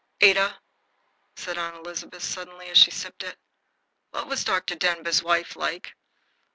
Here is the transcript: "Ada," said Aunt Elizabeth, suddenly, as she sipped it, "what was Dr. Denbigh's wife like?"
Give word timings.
"Ada," 0.19 0.59
said 1.35 1.59
Aunt 1.59 1.75
Elizabeth, 1.75 2.23
suddenly, 2.23 2.69
as 2.71 2.77
she 2.79 2.89
sipped 2.89 3.21
it, 3.21 3.37
"what 4.09 4.25
was 4.25 4.43
Dr. 4.43 4.73
Denbigh's 4.75 5.21
wife 5.21 5.55
like?" 5.55 5.93